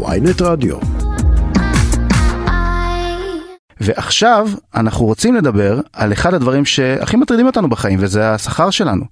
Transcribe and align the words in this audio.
ויינט 0.00 0.42
רדיו. 0.42 0.76
ועכשיו 3.80 4.48
אנחנו 4.74 5.06
רוצים 5.06 5.34
לדבר 5.34 5.80
על 5.92 6.12
אחד 6.12 6.34
הדברים 6.34 6.64
שהכי 6.64 7.16
מטרידים 7.16 7.46
אותנו 7.46 7.68
בחיים 7.68 7.98
וזה 8.02 8.30
השכר 8.30 8.70
שלנו. 8.70 9.04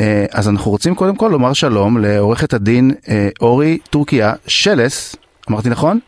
אה, 0.00 0.26
אז 0.30 0.48
אנחנו 0.48 0.70
רוצים 0.70 0.94
קודם 0.94 1.16
כל 1.16 1.28
לומר 1.32 1.52
שלום 1.52 1.98
לעורכת 1.98 2.54
הדין 2.54 2.90
אה, 3.08 3.28
אורי 3.40 3.78
טורקיה 3.90 4.32
שלס, 4.46 5.16
אמרתי 5.50 5.68
נכון? 5.68 6.00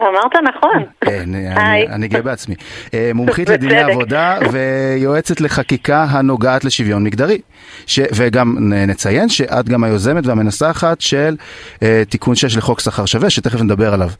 אמרת 0.00 0.32
נכון. 0.56 0.84
כן, 1.00 1.34
אני, 1.34 1.86
אני 1.94 2.08
גאה 2.08 2.22
בעצמי. 2.22 2.54
אה, 2.94 3.10
מומחית 3.14 3.48
לדיני 3.52 3.80
עבודה 3.80 4.38
ויועצת 4.50 5.40
לחקיקה 5.40 6.02
הנוגעת 6.02 6.64
לשוויון 6.64 7.04
מגדרי. 7.04 7.40
ש, 7.86 8.00
וגם 8.14 8.56
נציין 8.70 9.28
שאת 9.28 9.68
גם 9.68 9.84
היוזמת 9.84 10.26
והמנסחת 10.26 11.00
של 11.00 11.36
uh, 11.76 11.80
תיקון 12.08 12.34
6 12.34 12.56
לחוק 12.56 12.80
שכר 12.80 13.04
שווה, 13.04 13.30
שתכף 13.30 13.60
נדבר 13.60 13.94
עליו. 13.94 14.10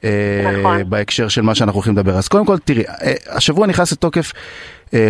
Uh, 0.00 0.04
נכון. 0.58 0.90
בהקשר 0.90 1.28
של 1.28 1.42
מה 1.42 1.54
שאנחנו 1.54 1.76
הולכים 1.76 1.92
לדבר. 1.92 2.18
אז 2.18 2.28
קודם 2.28 2.46
כל, 2.46 2.58
תראי, 2.58 2.82
השבוע 3.28 3.66
נכנס 3.66 3.92
לתוקף 3.92 4.32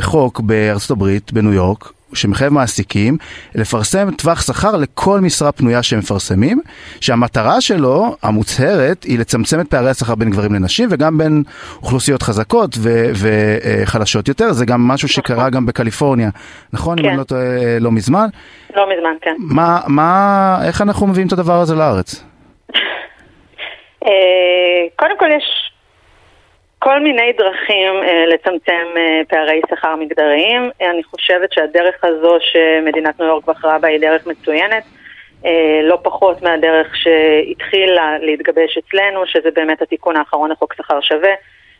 חוק 0.00 0.40
בארצות 0.40 0.90
הברית, 0.90 1.32
בניו 1.32 1.52
יורק, 1.52 1.92
שמחייב 2.14 2.52
מעסיקים 2.52 3.16
לפרסם 3.54 4.10
טווח 4.10 4.42
שכר 4.42 4.76
לכל 4.76 5.20
משרה 5.20 5.52
פנויה 5.52 5.82
שהם 5.82 5.98
מפרסמים, 5.98 6.60
שהמטרה 7.00 7.60
שלו, 7.60 8.16
המוצהרת, 8.22 9.04
היא 9.04 9.18
לצמצם 9.18 9.60
את 9.60 9.68
פערי 9.68 9.90
השכר 9.90 10.14
בין 10.14 10.30
גברים 10.30 10.54
לנשים 10.54 10.88
וגם 10.92 11.18
בין 11.18 11.42
אוכלוסיות 11.82 12.22
חזקות 12.22 12.76
וחלשות 13.14 14.28
יותר, 14.28 14.52
זה 14.52 14.66
גם 14.66 14.88
משהו 14.88 15.08
שקרה 15.08 15.36
נכון. 15.36 15.50
גם 15.50 15.66
בקליפורניה, 15.66 16.30
נכון? 16.72 16.98
כן. 16.98 17.04
אם 17.04 17.08
אני 17.08 17.18
לא 17.18 17.24
טועה, 17.24 17.78
לא 17.80 17.92
מזמן? 17.92 18.26
לא 18.76 18.86
מזמן, 18.96 19.14
כן. 19.20 19.34
מה, 19.38 19.80
מה, 19.86 20.58
איך 20.66 20.82
אנחנו 20.82 21.06
מביאים 21.06 21.26
את 21.26 21.32
הדבר 21.32 21.60
הזה 21.60 21.74
לארץ? 21.74 22.24
אה, 24.06 24.10
קודם 24.96 25.18
כל 25.18 25.26
יש 25.36 25.69
כל 26.82 27.00
מיני 27.00 27.32
דרכים 27.38 27.94
אה, 28.02 28.26
לצמצם 28.26 28.86
אה, 28.96 29.20
פערי 29.28 29.60
שכר 29.70 29.96
מגדריים. 29.96 30.70
אני 30.80 31.04
חושבת 31.04 31.52
שהדרך 31.52 32.04
הזו 32.04 32.36
שמדינת 32.40 33.20
ניו 33.20 33.28
יורק 33.28 33.44
בחרה 33.44 33.78
בה 33.78 33.88
היא 33.88 34.00
דרך 34.00 34.26
מצוינת. 34.26 34.84
אה, 35.44 35.80
לא 35.82 35.98
פחות 36.02 36.42
מהדרך 36.42 36.96
שהתחילה 36.96 38.18
להתגבש 38.18 38.78
אצלנו, 38.78 39.26
שזה 39.26 39.50
באמת 39.54 39.82
התיקון 39.82 40.16
האחרון 40.16 40.50
לחוק 40.50 40.74
שכר 40.74 41.00
שווה, 41.00 41.34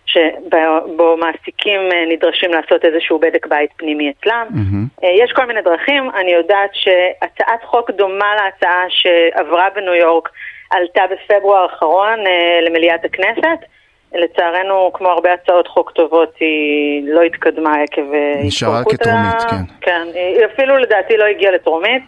שבו 0.07 1.17
מעסיקים 1.17 1.81
אה, 1.93 2.05
נדרשים 2.09 2.51
לעשות 2.51 2.85
איזשהו 2.85 3.19
בדק 3.19 3.47
בית 3.47 3.71
פנימי 3.77 4.11
אצלם. 4.11 4.47
Mm-hmm. 4.51 5.07
יש 5.07 5.33
כל 5.33 5.45
מיני 5.45 5.63
דרכים. 5.63 6.11
אני 6.11 6.33
יודעת 6.33 6.71
שהצעת 6.73 7.65
חוק 7.65 7.91
דומה 7.91 8.35
להצעה 8.35 8.85
שעברה 8.89 9.69
בניו 9.75 9.95
יורק 9.95 10.29
עלתה 10.71 11.03
בפברואר 11.11 11.63
האחרון 11.63 12.19
למליאת 12.63 13.05
הכנסת. 13.05 13.80
לצערנו, 14.15 14.91
כמו 14.95 15.09
הרבה 15.09 15.33
הצעות 15.33 15.69
חוק 15.69 15.91
טובות, 15.91 16.35
היא 16.41 17.03
לא 17.07 17.23
התקדמה 17.23 17.75
עקב 17.83 18.15
אה, 18.15 18.43
נשארה 18.45 18.83
כטרומית, 18.85 19.43
כן. 19.51 19.57
כן, 19.81 20.07
היא 20.15 20.47
אפילו 20.55 20.79
לדעתי 20.79 21.17
לא 21.17 21.25
הגיעה 21.25 21.53
לטרומית. 21.53 22.03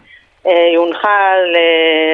אה, 0.47 0.65
היא 0.69 0.77
הונחה 0.77 1.31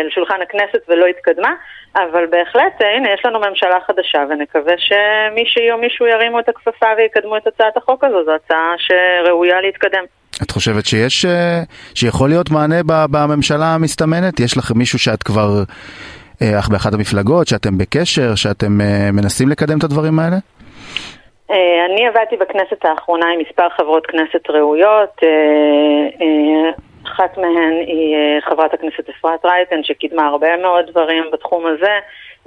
לשולחן 0.07 0.41
הכנסת 0.41 0.79
ולא 0.89 1.05
התקדמה, 1.05 1.53
אבל 1.95 2.25
בהחלט, 2.29 2.81
אה, 2.81 2.95
הנה, 2.95 3.13
יש 3.13 3.25
לנו 3.25 3.39
ממשלה 3.39 3.77
חדשה, 3.87 4.23
ונקווה 4.29 4.73
שמישהי 4.77 5.71
או 5.71 5.77
מישהו 5.77 6.07
ירימו 6.07 6.39
את 6.39 6.49
הכפפה 6.49 6.87
ויקדמו 6.97 7.37
את 7.37 7.47
הצעת 7.47 7.77
החוק 7.77 8.03
הזו, 8.03 8.25
זו 8.25 8.31
הצעה 8.31 8.73
שראויה 8.77 9.61
להתקדם. 9.61 10.03
את 10.43 10.51
חושבת 10.51 10.85
שיש, 10.85 11.25
שיכול 11.95 12.29
להיות 12.29 12.49
מענה 12.49 12.75
בממשלה 12.85 13.65
המסתמנת? 13.65 14.39
יש 14.39 14.57
לך 14.57 14.71
מישהו 14.75 14.99
שאת 14.99 15.23
כבר 15.23 15.63
אך 16.43 16.69
באחת 16.69 16.93
המפלגות, 16.93 17.47
שאתם 17.47 17.77
בקשר, 17.77 18.35
שאתם 18.35 18.81
אה, 18.81 19.11
מנסים 19.13 19.49
לקדם 19.49 19.77
את 19.77 19.83
הדברים 19.83 20.19
האלה? 20.19 20.35
אה, 21.51 21.85
אני 21.85 22.07
עבדתי 22.07 22.37
בכנסת 22.37 22.85
האחרונה 22.85 23.25
עם 23.33 23.39
מספר 23.39 23.69
חברות 23.77 24.05
כנסת 24.05 24.49
ראויות. 24.49 25.21
אחת 27.03 27.37
מהן 27.37 27.73
היא 27.87 28.15
חברת 28.49 28.73
הכנסת 28.73 29.09
אפרת 29.09 29.45
רייטן, 29.45 29.83
שקידמה 29.83 30.27
הרבה 30.27 30.57
מאוד 30.61 30.85
דברים 30.91 31.23
בתחום 31.33 31.63
הזה. 31.67 31.93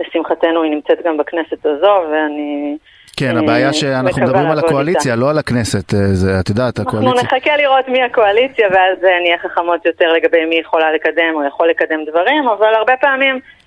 לשמחתנו 0.01 0.63
היא 0.63 0.71
נמצאת 0.71 0.99
גם 1.05 1.17
בכנסת 1.17 1.67
הזו, 1.67 1.95
ואני... 2.13 2.77
כן, 3.17 3.37
הבעיה 3.37 3.73
שאנחנו 3.73 4.23
מדברים 4.23 4.51
על 4.51 4.59
הקואליציה, 4.59 5.17
לא 5.17 5.31
על 5.31 5.39
הכנסת, 5.39 5.91
זה, 5.91 6.41
את 6.41 6.49
יודעת, 6.49 6.79
הקואליציה... 6.79 7.13
אנחנו 7.13 7.27
נחכה 7.27 7.57
לראות 7.57 7.89
מי 7.89 8.03
הקואליציה, 8.03 8.69
ואז 8.73 8.99
נהיה 9.23 9.39
חכמות 9.39 9.87
יותר 9.87 10.13
לגבי 10.13 10.45
מי 10.45 10.55
יכולה 10.55 10.93
לקדם 10.93 11.33
או 11.35 11.45
יכול 11.45 11.69
לקדם 11.69 12.05
דברים, 12.11 12.49
אבל 12.49 12.75
הרבה 12.75 12.93
פעמים 13.01 13.35
אה, 13.35 13.62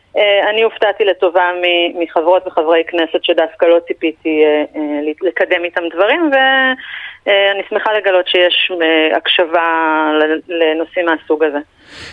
אני 0.49 0.63
הופתעתי 0.63 1.05
לטובה 1.05 1.51
מחברות 1.95 2.47
וחברי 2.47 2.83
כנסת 2.87 3.23
שדווקא 3.23 3.65
לא 3.65 3.77
ציפיתי 3.87 4.43
אה, 4.43 4.63
אה, 4.75 4.81
לקדם 5.21 5.63
איתם 5.63 5.81
דברים 5.93 6.31
ואני 6.31 7.61
שמחה 7.69 7.93
לגלות 7.93 8.27
שיש 8.27 8.71
הקשבה 9.17 10.09
לנושאים 10.47 11.05
מהסוג 11.05 11.43
הזה. 11.43 11.57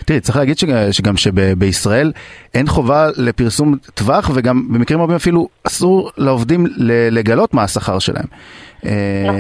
תראי, 0.07 0.21
צריך 0.21 0.39
להגיד 0.39 0.57
שגם 0.91 1.17
שבישראל 1.17 2.13
אין 2.55 2.67
חובה 2.67 3.07
לפרסום 3.27 3.75
טווח 3.95 4.31
וגם 4.35 4.63
במקרים 4.75 5.03
רבים 5.03 5.17
אפילו 5.17 5.49
אסור 5.67 6.11
לעובדים 6.19 6.67
לגלות 7.11 7.55
מה 7.55 7.63
השכר 7.63 7.99
שלהם. 7.99 8.27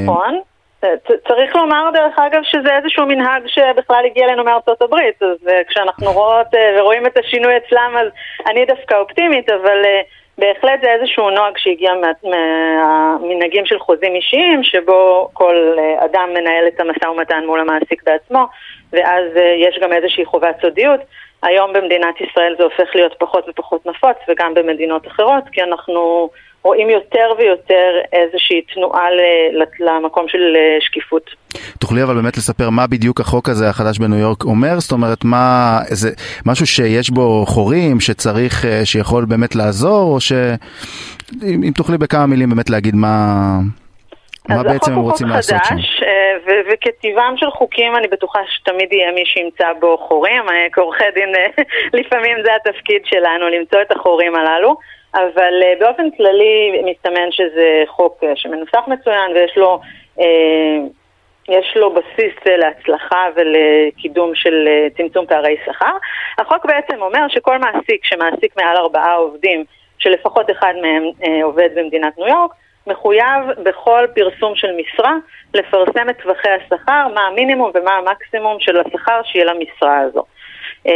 נכון. 0.04 0.40
צריך 1.28 1.56
לומר 1.56 1.90
דרך 1.92 2.18
אגב 2.18 2.42
שזה 2.42 2.76
איזשהו 2.76 3.06
מנהג 3.06 3.42
שבכלל 3.46 4.04
הגיע 4.06 4.24
אלינו 4.26 4.44
מארצות 4.44 4.82
הברית, 4.82 5.22
אז 5.22 5.48
uh, 5.48 5.50
כשאנחנו 5.68 6.12
רואות 6.12 6.46
uh, 6.46 6.80
ורואים 6.80 7.06
את 7.06 7.18
השינוי 7.18 7.56
אצלם 7.56 7.96
אז 8.00 8.06
אני 8.50 8.64
דווקא 8.64 8.94
אופטימית, 8.94 9.50
אבל 9.50 9.84
בהחלט 10.38 10.80
זה 10.82 10.90
איזשהו 10.92 11.30
נוהג 11.30 11.58
שהגיע 11.58 11.92
מהמנהגים 12.22 13.66
של 13.66 13.78
חוזים 13.78 14.14
אישיים, 14.14 14.64
שבו 14.64 15.28
כל 15.32 15.76
אדם 15.98 16.28
מנהל 16.34 16.66
את 16.68 16.80
המשא 16.80 17.06
ומתן 17.06 17.44
מול 17.46 17.60
המעסיק 17.60 18.02
בעצמו, 18.06 18.46
ואז 18.92 19.24
יש 19.56 19.78
גם 19.82 19.92
איזושהי 19.92 20.24
חובת 20.24 20.60
סודיות. 20.60 21.00
היום 21.42 21.72
במדינת 21.72 22.20
ישראל 22.20 22.54
זה 22.58 22.64
הופך 22.64 22.94
להיות 22.94 23.14
פחות 23.18 23.48
ופחות 23.48 23.86
נפוץ, 23.86 24.16
וגם 24.28 24.54
במדינות 24.54 25.06
אחרות, 25.06 25.44
כי 25.52 25.62
אנחנו... 25.62 26.28
רואים 26.62 26.90
יותר 26.90 27.32
ויותר 27.38 27.90
איזושהי 28.12 28.62
תנועה 28.62 29.08
למקום 29.80 30.28
של 30.28 30.56
אה, 30.56 30.76
שקיפות. 30.80 31.30
תוכלי 31.80 32.02
אבל 32.02 32.14
באמת 32.14 32.36
לספר 32.36 32.70
מה 32.70 32.86
בדיוק 32.86 33.20
החוק 33.20 33.48
הזה 33.48 33.68
החדש 33.68 33.98
בניו 33.98 34.18
יורק 34.18 34.44
אומר? 34.44 34.80
זאת 34.80 34.92
אומרת, 34.92 35.24
מה, 35.24 35.78
איזה, 35.90 36.10
משהו 36.46 36.66
שיש 36.66 37.10
בו 37.10 37.44
חורים, 37.46 38.00
שצריך, 38.00 38.64
אה, 38.64 38.80
שיכול 38.84 39.24
באמת 39.24 39.54
לעזור, 39.54 40.14
או 40.14 40.20
ש... 40.20 40.32
אם, 41.42 41.60
אם 41.66 41.72
תוכלי 41.76 41.98
בכמה 41.98 42.26
מילים 42.26 42.50
באמת 42.50 42.70
להגיד 42.70 42.94
מה... 42.94 43.58
מה 44.48 44.62
בעצם 44.62 44.92
הם 44.92 44.98
רוצים 44.98 45.26
לעשות 45.26 45.64
שם? 45.64 45.74
אה, 45.74 46.54
וכטבעם 46.72 47.36
של 47.36 47.50
חוקים 47.50 47.96
אני 47.96 48.08
בטוחה 48.08 48.40
שתמיד 48.48 48.92
יהיה 48.92 49.12
מי 49.12 49.22
שימצא 49.26 49.66
בו 49.80 49.98
חורים, 49.98 50.42
כעורכי 50.72 51.04
דין 51.14 51.32
לפעמים 52.00 52.36
זה 52.44 52.50
התפקיד 52.54 53.02
שלנו, 53.04 53.48
למצוא 53.48 53.82
את 53.82 53.92
החורים 53.92 54.34
הללו. 54.34 54.76
אבל 55.14 55.62
uh, 55.62 55.80
באופן 55.80 56.10
כללי 56.10 56.82
מסתמן 56.84 57.30
שזה 57.30 57.82
חוק 57.86 58.22
uh, 58.22 58.26
שמנוסח 58.34 58.88
מצוין 58.88 59.30
ויש 59.34 59.56
לו, 59.56 59.80
uh, 60.18 60.22
יש 61.48 61.76
לו 61.76 61.94
בסיס 61.94 62.34
להצלחה 62.46 63.26
ולקידום 63.34 64.34
של 64.34 64.68
צמצום 64.96 65.26
פערי 65.26 65.56
שכר. 65.66 65.96
החוק 66.38 66.66
בעצם 66.66 67.02
אומר 67.02 67.28
שכל 67.28 67.58
מעסיק 67.58 68.04
שמעסיק 68.04 68.56
מעל 68.56 68.76
ארבעה 68.76 69.14
עובדים, 69.14 69.64
שלפחות 69.98 70.50
אחד 70.50 70.74
מהם 70.82 71.02
עובד 71.42 71.68
במדינת 71.74 72.18
ניו 72.18 72.28
יורק, 72.28 72.50
מחויב 72.86 73.62
בכל 73.62 74.06
פרסום 74.14 74.56
של 74.56 74.68
משרה 74.76 75.16
לפרסם 75.54 76.10
את 76.10 76.22
טווחי 76.22 76.48
השכר, 76.48 77.08
מה 77.14 77.20
המינימום 77.20 77.70
ומה 77.74 77.92
המקסימום 77.96 78.60
של 78.60 78.80
השכר 78.80 79.20
שיהיה 79.24 79.44
למשרה 79.44 79.98
הזו. 79.98 80.24
אה, 80.86 80.92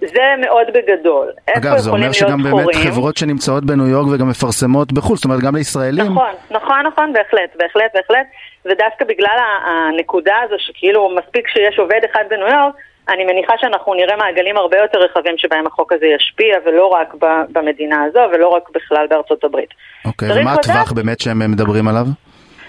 זה 0.00 0.22
מאוד 0.40 0.66
בגדול. 0.74 1.32
אגב, 1.56 1.78
זה 1.78 1.90
אומר 1.90 2.12
שגם 2.12 2.42
באמת 2.42 2.62
חורים? 2.62 2.78
חברות 2.78 3.16
שנמצאות 3.16 3.64
בניו 3.64 3.86
יורק 3.86 4.06
וגם 4.12 4.28
מפרסמות 4.28 4.92
בחו"ל, 4.92 5.16
זאת 5.16 5.24
אומרת 5.24 5.40
גם 5.40 5.56
לישראלים. 5.56 6.06
נכון, 6.06 6.32
נכון, 6.50 6.86
נכון, 6.86 7.12
בהחלט, 7.12 7.50
בהחלט, 7.56 7.90
בהחלט. 7.94 8.26
ודווקא 8.64 9.04
בגלל 9.04 9.38
הנקודה 9.66 10.34
הזו 10.44 10.54
שכאילו 10.58 11.16
מספיק 11.16 11.48
שיש 11.48 11.78
עובד 11.78 12.00
אחד 12.12 12.24
בניו 12.30 12.46
יורק, 12.46 12.74
אני 13.08 13.24
מניחה 13.24 13.54
שאנחנו 13.58 13.94
נראה 13.94 14.16
מעגלים 14.16 14.56
הרבה 14.56 14.78
יותר 14.78 14.98
רחבים 14.98 15.34
שבהם 15.38 15.66
החוק 15.66 15.92
הזה 15.92 16.06
ישפיע, 16.06 16.56
ולא 16.66 16.86
רק 16.86 17.14
במדינה 17.52 18.04
הזו, 18.04 18.20
ולא 18.32 18.48
רק 18.48 18.70
בכלל 18.74 19.06
בארצות 19.10 19.44
הברית. 19.44 19.74
אוקיי, 20.04 20.28
ומה 20.40 20.52
הטווח 20.52 20.92
באמת 20.92 21.20
שהם 21.20 21.50
מדברים 21.50 21.88
עליו? 21.88 22.06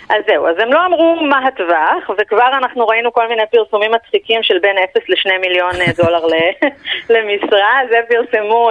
אז 0.10 0.24
זהו, 0.28 0.48
אז 0.48 0.56
הם 0.60 0.74
לא 0.74 0.86
אמרו 0.86 1.16
מה 1.16 1.48
הטווח, 1.48 2.10
וכבר 2.18 2.48
אנחנו 2.48 2.88
ראינו 2.88 3.14
כל 3.14 3.28
מיני 3.28 3.44
פרסומים 3.52 3.92
מצחיקים 3.92 4.44
של 4.44 4.60
בין 4.60 4.78
0 4.78 5.10
ל-2 5.10 5.38
מיליון 5.42 5.72
אה, 5.82 6.04
דולר 6.04 6.26
למשרה, 7.14 7.80
זה 7.90 8.00
פרסמו 8.10 8.70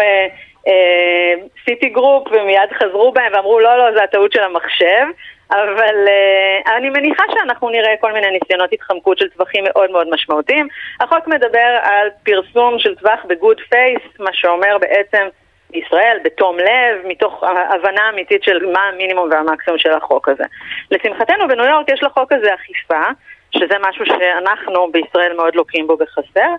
סיטי 1.64 1.88
גרופ 1.88 2.28
ומיד 2.32 2.72
חזרו 2.78 3.12
בהם 3.12 3.32
ואמרו 3.32 3.60
לא, 3.60 3.78
לא, 3.78 3.94
זה 3.96 4.02
הטעות 4.02 4.32
של 4.32 4.42
המחשב. 4.42 5.06
אבל 5.50 6.06
uh, 6.06 6.72
אני 6.76 6.90
מניחה 6.90 7.22
שאנחנו 7.34 7.68
נראה 7.68 7.94
כל 8.00 8.12
מיני 8.12 8.26
ניסיונות 8.30 8.72
התחמקות 8.72 9.18
של 9.18 9.28
טווחים 9.28 9.64
מאוד 9.64 9.90
מאוד 9.90 10.08
משמעותיים. 10.10 10.68
החוק 11.00 11.26
מדבר 11.26 11.78
על 11.82 12.08
פרסום 12.24 12.78
של 12.78 12.94
טווח 12.94 13.24
ב 13.28 13.34
good 13.34 13.60
faith, 13.70 14.02
מה 14.18 14.30
שאומר 14.32 14.78
בעצם 14.78 15.26
בישראל 15.74 16.18
בתום 16.24 16.58
לב, 16.58 17.06
מתוך 17.06 17.42
הבנה 17.44 18.08
אמיתית 18.08 18.42
של 18.42 18.66
מה 18.72 18.80
המינימום 18.80 19.28
והמקסימום 19.30 19.78
של 19.78 19.92
החוק 19.92 20.28
הזה. 20.28 20.44
לשמחתנו 20.90 21.48
בניו 21.48 21.64
יורק 21.64 21.90
יש 21.90 22.02
לחוק 22.02 22.32
הזה 22.32 22.54
אכיפה, 22.54 23.02
שזה 23.50 23.74
משהו 23.88 24.06
שאנחנו 24.06 24.92
בישראל 24.92 25.36
מאוד 25.36 25.54
לוקים 25.54 25.86
בו 25.86 25.96
בחסר. 25.96 26.50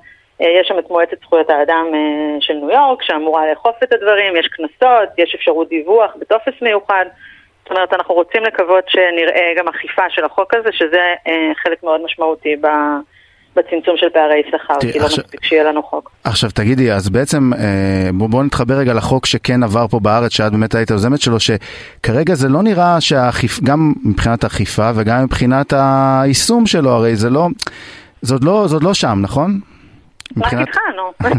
אה, 0.41 0.47
יש 0.61 0.67
שם 0.67 0.79
את 0.79 0.89
מועצת 0.89 1.19
זכויות 1.21 1.49
האדם 1.49 1.85
אה, 1.93 2.41
של 2.41 2.53
ניו 2.53 2.71
יורק, 2.71 3.01
שאמורה 3.01 3.49
לאכוף 3.49 3.75
את 3.83 3.93
הדברים, 3.93 4.35
יש 4.35 4.47
קנסות, 4.47 5.09
יש 5.17 5.35
אפשרות 5.35 5.69
דיווח 5.69 6.11
בטופס 6.19 6.61
מיוחד. 6.61 7.05
זאת 7.63 7.71
אומרת, 7.71 7.93
אנחנו 7.93 8.15
רוצים 8.15 8.43
לקוות 8.43 8.89
שנראה 8.89 9.53
גם 9.57 9.67
אכיפה 9.67 10.09
של 10.09 10.25
החוק 10.25 10.53
הזה, 10.53 10.69
שזה 10.71 11.13
אה, 11.27 11.51
חלק 11.55 11.83
מאוד 11.83 12.01
משמעותי 12.03 12.55
ב... 12.55 12.67
בצמצום 13.55 13.97
של 13.97 14.09
פערי 14.09 14.41
שכר, 14.51 14.91
כי 14.91 14.99
לא 14.99 15.05
מספיק 15.05 15.43
שיהיה 15.43 15.63
לנו 15.63 15.83
חוק. 15.83 16.11
עכשיו 16.23 16.49
תגידי, 16.51 16.91
אז 16.91 17.09
בעצם 17.09 17.51
בואו 18.13 18.29
בוא 18.29 18.43
נתחבר 18.43 18.75
רגע 18.75 18.93
לחוק 18.93 19.25
שכן 19.25 19.63
עבר 19.63 19.87
פה 19.87 19.99
בארץ, 19.99 20.31
שאת 20.31 20.51
באמת 20.51 20.75
היית 20.75 20.89
יוזמת 20.89 21.21
שלו, 21.21 21.37
שכרגע 21.39 22.33
זה 22.33 22.49
לא 22.49 22.63
נראה 22.63 23.01
שהאכיפה, 23.01 23.61
גם 23.65 23.93
מבחינת 24.05 24.43
האכיפה 24.43 24.91
וגם 24.95 25.23
מבחינת 25.23 25.73
היישום 25.77 26.65
שלו, 26.65 26.89
הרי 26.89 27.15
זה 27.15 27.29
לא, 27.29 27.47
זה 28.21 28.33
עוד 28.33 28.43
לא, 28.43 28.67
זה 28.67 28.75
עוד 28.75 28.83
לא 28.83 28.93
שם, 28.93 29.17
נכון? 29.21 29.59
רק 30.37 30.53
התחלנו. 30.53 31.11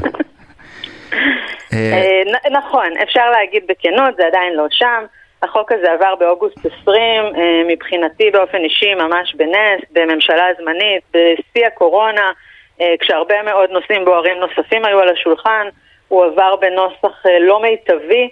אה, 1.72 2.22
נכון, 2.52 2.86
אפשר 3.02 3.30
להגיד 3.30 3.62
בכנות, 3.68 4.16
זה 4.16 4.22
עדיין 4.26 4.54
לא 4.56 4.66
שם. 4.70 5.04
החוק 5.43 5.73
הזה 5.73 5.93
עבר 5.93 6.15
באוגוסט 6.15 6.67
20, 6.83 6.99
אה, 7.00 7.62
מבחינתי 7.67 8.31
באופן 8.31 8.59
אישי 8.59 8.94
ממש 8.94 9.35
בנס, 9.35 9.81
בממשלה 9.93 10.47
זמנית, 10.59 11.03
בשיא 11.11 11.67
הקורונה, 11.67 12.33
אה, 12.81 12.94
כשהרבה 13.00 13.43
מאוד 13.43 13.71
נושאים 13.71 14.05
בוערים 14.05 14.37
נוספים 14.37 14.85
היו 14.85 15.00
על 15.00 15.09
השולחן, 15.09 15.69
הוא 16.09 16.25
עבר 16.25 16.56
בנוסח 16.56 17.23
לא 17.41 17.62
מיטבי 17.62 18.29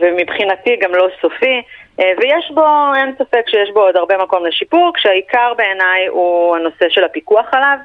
ומבחינתי 0.00 0.76
גם 0.76 0.94
לא 0.94 1.08
סופי. 1.20 1.62
ויש 1.98 2.50
בו, 2.50 2.94
אין 2.96 3.14
ספק 3.18 3.48
שיש 3.48 3.70
בו 3.70 3.80
עוד 3.80 3.96
הרבה 3.96 4.18
מקום 4.18 4.46
לשיפור, 4.46 4.90
כשהעיקר 4.94 5.52
בעיניי 5.56 6.06
הוא 6.06 6.56
הנושא 6.56 6.88
של 6.88 7.04
הפיקוח 7.04 7.46
עליו. 7.52 7.76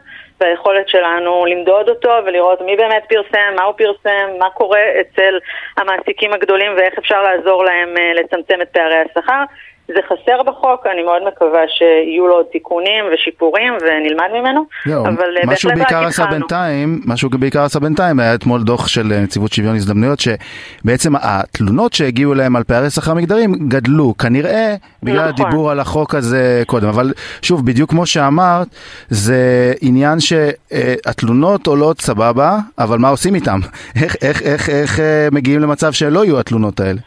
והיכולת 0.41 0.89
שלנו 0.89 1.45
למדוד 1.45 1.89
אותו 1.89 2.11
ולראות 2.25 2.61
מי 2.61 2.75
באמת 2.75 3.03
פרסם, 3.09 3.55
מה 3.55 3.63
הוא 3.63 3.73
פרסם, 3.77 4.29
מה 4.39 4.49
קורה 4.49 4.81
אצל 5.01 5.39
המעסיקים 5.77 6.33
הגדולים 6.33 6.71
ואיך 6.77 6.97
אפשר 6.97 7.23
לעזור 7.23 7.63
להם 7.63 7.97
אה, 7.97 8.13
לצמצם 8.13 8.61
את 8.61 8.67
פערי 8.69 8.97
השכר. 8.97 9.43
זה 9.87 9.99
חסר 10.05 10.43
בחוק, 10.43 10.87
אני 10.93 11.03
מאוד 11.03 11.21
מקווה 11.27 11.61
שיהיו 11.67 12.27
לו 12.27 12.33
עוד 12.33 12.45
תיקונים 12.51 13.05
ושיפורים 13.13 13.73
ונלמד 13.73 14.29
ממנו, 14.39 14.65
לא, 14.85 15.01
אבל 15.01 15.37
אה, 15.37 15.45
משהו 15.45 15.69
בעיקר 15.75 16.03
עשה 16.03 16.25
בינתיים, 16.25 17.01
משהו 17.05 17.29
בעיקר 17.29 17.61
עשה 17.61 17.79
בינתיים, 17.79 18.19
היה 18.19 18.35
אתמול 18.35 18.63
דוח 18.63 18.87
של 18.87 19.13
אה, 19.13 19.19
נציבות 19.19 19.53
שוויון 19.53 19.75
הזדמנויות, 19.75 20.19
שבעצם 20.19 21.13
התלונות 21.21 21.93
שהגיעו 21.93 22.33
להם 22.33 22.55
על 22.55 22.63
פערי 22.63 22.89
שכר 22.89 23.13
מגדרים 23.13 23.53
גדלו, 23.67 24.17
כנראה 24.17 24.75
בגלל 25.03 25.29
נכון. 25.29 25.45
הדיבור 25.45 25.71
על 25.71 25.79
החוק 25.79 26.15
הזה 26.15 26.63
קודם, 26.65 26.87
אבל 26.87 27.13
שוב, 27.41 27.65
בדיוק 27.65 27.89
כמו 27.89 28.05
שאמרת, 28.05 28.67
זה 29.09 29.73
עניין 29.81 30.17
שהתלונות 30.19 31.67
עולות 31.67 32.01
סבבה, 32.01 32.57
אבל 32.79 32.97
מה 32.97 33.09
עושים 33.09 33.35
איתם? 33.35 33.59
איך, 34.01 34.15
איך, 34.21 34.41
איך, 34.41 34.69
איך 34.69 34.99
אה, 34.99 35.27
מגיעים 35.31 35.59
למצב 35.59 35.91
שלא 35.91 36.25
יהיו 36.25 36.39
התלונות 36.39 36.79
האלה? 36.79 36.99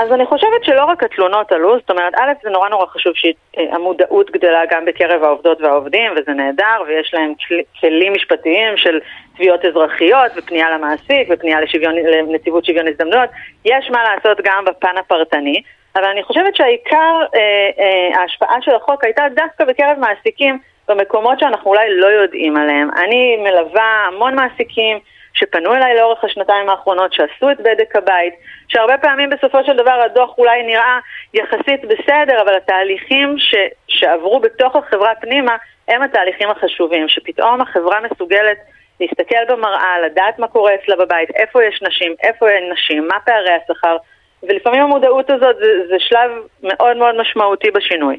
אז 0.00 0.12
אני 0.12 0.26
חושבת 0.26 0.64
שלא 0.64 0.84
רק 0.84 1.02
התלונות 1.02 1.52
עלו, 1.52 1.78
זאת 1.78 1.90
אומרת, 1.90 2.14
א', 2.14 2.32
זה 2.42 2.50
נורא 2.50 2.68
נורא 2.68 2.86
חשוב 2.86 3.12
שהמודעות 3.14 4.30
גדלה 4.30 4.60
גם 4.70 4.84
בקרב 4.84 5.22
העובדות 5.22 5.60
והעובדים, 5.60 6.12
וזה 6.16 6.32
נהדר, 6.32 6.82
ויש 6.86 7.14
להם 7.14 7.32
כלים 7.80 8.12
משפטיים 8.12 8.76
של 8.76 9.00
תביעות 9.34 9.64
אזרחיות, 9.64 10.32
ופנייה 10.36 10.70
למעסיק, 10.70 11.28
ופנייה 11.30 11.60
לשוויון, 11.60 11.94
לנציבות 11.94 12.64
שוויון 12.64 12.88
הזדמנויות. 12.88 13.30
יש 13.64 13.90
מה 13.90 14.04
לעשות 14.04 14.38
גם 14.44 14.64
בפן 14.64 14.96
הפרטני, 14.98 15.62
אבל 15.96 16.04
אני 16.04 16.22
חושבת 16.22 16.56
שהעיקר, 16.56 17.14
אה, 17.34 17.40
אה, 17.78 18.20
ההשפעה 18.20 18.62
של 18.62 18.74
החוק 18.74 19.04
הייתה 19.04 19.22
דווקא 19.34 19.64
בקרב 19.64 19.98
מעסיקים 19.98 20.58
במקומות 20.88 21.40
שאנחנו 21.40 21.70
אולי 21.70 21.96
לא 21.96 22.06
יודעים 22.06 22.56
עליהם. 22.56 22.90
אני 22.96 23.36
מלווה 23.36 24.06
המון 24.08 24.34
מעסיקים, 24.34 24.98
שפנו 25.34 25.74
אליי 25.74 25.96
לאורך 25.96 26.24
השנתיים 26.24 26.68
האחרונות, 26.68 27.12
שעשו 27.12 27.50
את 27.50 27.60
בדק 27.60 27.96
הבית, 27.96 28.34
שהרבה 28.68 28.98
פעמים 28.98 29.30
בסופו 29.30 29.64
של 29.64 29.76
דבר 29.76 30.00
הדוח 30.04 30.38
אולי 30.38 30.62
נראה 30.62 30.98
יחסית 31.34 31.84
בסדר, 31.84 32.42
אבל 32.42 32.56
התהליכים 32.56 33.34
ש, 33.38 33.54
שעברו 33.88 34.40
בתוך 34.40 34.76
החברה 34.76 35.14
פנימה 35.20 35.56
הם 35.88 36.02
התהליכים 36.02 36.50
החשובים, 36.50 37.08
שפתאום 37.08 37.60
החברה 37.60 37.98
מסוגלת 38.00 38.58
להסתכל 39.00 39.44
במראה, 39.48 40.00
לדעת 40.06 40.38
מה 40.38 40.48
קורה 40.48 40.74
אצלה 40.74 40.96
בבית, 40.96 41.30
איפה 41.30 41.64
יש 41.64 41.82
נשים, 41.82 42.14
איפה 42.22 42.48
אין 42.48 42.72
נשים, 42.72 43.08
מה 43.08 43.20
פערי 43.24 43.50
השכר, 43.52 43.96
ולפעמים 44.42 44.82
המודעות 44.82 45.30
הזאת 45.30 45.56
זה, 45.56 45.88
זה 45.88 45.96
שלב 45.98 46.30
מאוד 46.62 46.96
מאוד 46.96 47.20
משמעותי 47.20 47.70
בשינוי. 47.70 48.18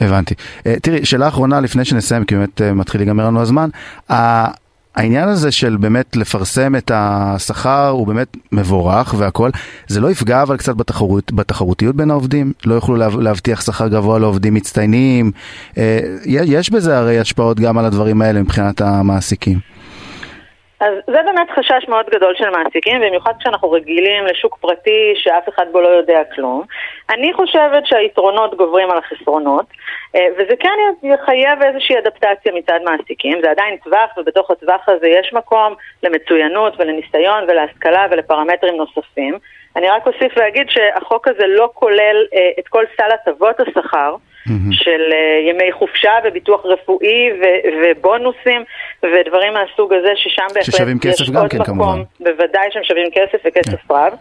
הבנתי. 0.00 0.34
Uh, 0.58 0.62
תראי, 0.82 1.04
שאלה 1.04 1.28
אחרונה 1.28 1.60
לפני 1.60 1.84
שנסיים, 1.84 2.24
כי 2.24 2.34
באמת 2.34 2.60
uh, 2.60 2.74
מתחיל 2.74 3.00
להיגמר 3.00 3.26
לנו 3.26 3.40
הזמן. 3.42 3.68
Uh, 4.10 4.14
העניין 4.94 5.28
הזה 5.28 5.50
של 5.50 5.76
באמת 5.76 6.16
לפרסם 6.16 6.76
את 6.76 6.90
השכר 6.94 7.88
הוא 7.88 8.06
באמת 8.06 8.36
מבורך 8.52 9.14
והכל, 9.18 9.50
זה 9.88 10.00
לא 10.00 10.10
יפגע 10.10 10.42
אבל 10.42 10.56
קצת 10.56 10.76
בתחרות, 10.76 11.32
בתחרותיות 11.32 11.96
בין 11.96 12.10
העובדים? 12.10 12.52
לא 12.66 12.74
יוכלו 12.74 12.96
להבטיח 12.96 13.60
שכר 13.60 13.88
גבוה 13.88 14.18
לעובדים 14.18 14.54
מצטיינים? 14.54 15.30
אה, 15.78 15.98
יש 16.26 16.70
בזה 16.70 16.98
הרי 16.98 17.18
השפעות 17.18 17.60
גם 17.60 17.78
על 17.78 17.84
הדברים 17.84 18.22
האלה 18.22 18.42
מבחינת 18.42 18.80
המעסיקים. 18.80 19.58
אז 20.80 20.94
זה 21.06 21.22
באמת 21.22 21.50
חשש 21.50 21.88
מאוד 21.88 22.06
גדול 22.10 22.34
של 22.36 22.50
מעסיקים, 22.50 23.00
במיוחד 23.00 23.32
כשאנחנו 23.40 23.70
רגילים 23.70 24.26
לשוק 24.26 24.58
פרטי 24.60 25.12
שאף 25.16 25.48
אחד 25.48 25.66
בו 25.72 25.80
לא 25.80 25.88
יודע 25.88 26.22
כלום. 26.34 26.62
אני 27.10 27.32
חושבת 27.32 27.86
שהיתרונות 27.86 28.54
גוברים 28.54 28.90
על 28.90 28.98
החסרונות, 28.98 29.66
אה, 30.14 30.26
וזה 30.32 30.56
כן 30.60 30.78
יחייב 31.02 31.62
איזושהי 31.62 31.98
אדפטציה 31.98 32.52
מצד 32.54 32.80
מעסיקים. 32.84 33.40
זה 33.42 33.50
עדיין 33.50 33.76
טווח, 33.76 34.10
ובתוך 34.18 34.50
הטווח 34.50 34.88
הזה 34.88 35.08
יש 35.08 35.32
מקום 35.32 35.74
למצוינות 36.02 36.72
ולניסיון 36.78 37.44
ולהשכלה 37.48 38.06
ולפרמטרים 38.10 38.76
נוספים. 38.76 39.38
אני 39.76 39.88
רק 39.88 40.06
אוסיף 40.06 40.32
ואגיד 40.36 40.66
שהחוק 40.70 41.28
הזה 41.28 41.46
לא 41.46 41.70
כולל 41.74 42.16
אה, 42.34 42.50
את 42.58 42.68
כל 42.68 42.84
סל 42.96 43.10
הטבות 43.12 43.60
השכר. 43.60 44.14
Mm-hmm. 44.50 44.84
של 44.84 45.00
uh, 45.10 45.50
ימי 45.50 45.72
חופשה 45.72 46.12
וביטוח 46.24 46.60
רפואי 46.64 47.30
ו- 47.40 47.60
ובונוסים 47.80 48.64
ודברים 49.02 49.52
מהסוג 49.54 49.92
הזה, 49.92 50.12
ששם 50.16 50.46
בהחלט 50.54 51.04
יש 51.04 51.28
עוד 51.36 51.50
כן, 51.50 51.58
מקום, 51.58 51.66
כמובן. 51.66 52.02
בוודאי 52.20 52.68
שהם 52.70 52.84
שווים 52.84 53.10
כסף 53.12 53.38
וכסף 53.46 53.72
yeah. 53.72 53.88
כן. 53.88 53.94
רב, 53.94 54.12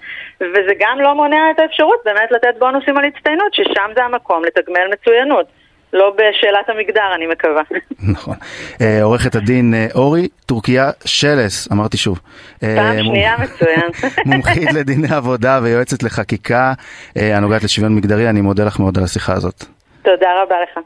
וזה 0.42 0.74
גם 0.80 1.02
לא 1.02 1.16
מונע 1.16 1.52
את 1.52 1.60
האפשרות 1.60 2.00
באמת 2.06 2.32
לתת 2.32 2.60
בונוסים 2.60 2.98
על 2.98 3.06
הצטיינות, 3.06 3.54
ששם 3.54 3.90
זה 3.96 4.04
המקום 4.04 4.44
לתגמל 4.44 4.88
מצוינות. 4.94 5.46
לא 5.94 6.16
בשאלת 6.16 6.70
המגדר, 6.70 7.16
אני 7.16 7.28
מקווה. 7.28 7.62
נכון. 8.14 8.36
אה, 8.82 9.04
עורכת 9.04 9.36
הדין 9.36 9.74
אה, 9.74 9.88
אורי 9.96 10.28
טורקיה 10.46 10.92
שלס, 11.06 11.72
אמרתי 11.72 11.98
שוב. 11.98 12.20
פעם 12.60 13.04
שנייה 13.04 13.36
מצוין. 13.38 13.90
מומחית 14.26 14.74
לדיני 14.74 15.08
עבודה 15.16 15.60
ויועצת 15.64 16.04
לחקיקה 16.04 16.74
הנוגעת 17.16 17.64
לשוויון 17.64 17.96
מגדרי, 17.96 18.30
אני 18.30 18.42
מודה 18.42 18.64
לך 18.64 18.80
מאוד 18.80 18.98
על 18.98 19.04
השיחה 19.04 19.34
הזאת. 19.34 19.79
תודה 20.02 20.44
רבה 20.44 20.62
לך. 20.62 20.80